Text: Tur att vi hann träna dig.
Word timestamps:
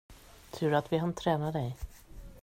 Tur 0.51 0.73
att 0.73 0.91
vi 0.93 0.97
hann 0.97 1.13
träna 1.13 1.51
dig. 1.51 1.77